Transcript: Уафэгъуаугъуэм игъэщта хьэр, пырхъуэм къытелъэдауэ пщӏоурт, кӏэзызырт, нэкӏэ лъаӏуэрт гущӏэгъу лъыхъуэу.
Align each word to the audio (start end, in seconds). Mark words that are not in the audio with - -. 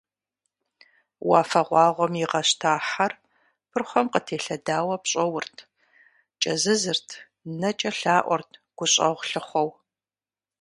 Уафэгъуаугъуэм 1.29 2.13
игъэщта 2.23 2.71
хьэр, 2.89 3.13
пырхъуэм 3.69 4.07
къытелъэдауэ 4.13 4.95
пщӏоурт, 5.03 5.57
кӏэзызырт, 6.41 7.09
нэкӏэ 7.59 7.91
лъаӏуэрт 7.99 8.51
гущӏэгъу 8.77 9.25
лъыхъуэу. 9.29 9.69